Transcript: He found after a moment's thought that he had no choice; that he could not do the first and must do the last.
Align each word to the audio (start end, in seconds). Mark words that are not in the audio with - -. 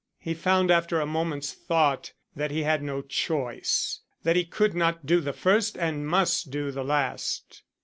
He 0.17 0.33
found 0.33 0.71
after 0.71 0.99
a 0.99 1.05
moment's 1.05 1.53
thought 1.53 2.13
that 2.35 2.49
he 2.49 2.63
had 2.63 2.81
no 2.81 3.03
choice; 3.03 3.99
that 4.23 4.35
he 4.35 4.45
could 4.45 4.73
not 4.73 5.05
do 5.05 5.19
the 5.21 5.31
first 5.31 5.77
and 5.77 6.07
must 6.07 6.49
do 6.49 6.71
the 6.71 6.83
last. 6.83 7.61